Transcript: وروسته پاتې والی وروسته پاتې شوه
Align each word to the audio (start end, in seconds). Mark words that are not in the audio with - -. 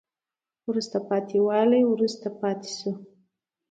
وروسته 0.69 0.97
پاتې 1.07 1.37
والی 1.47 1.81
وروسته 1.91 2.27
پاتې 2.39 2.69
شوه 2.77 2.95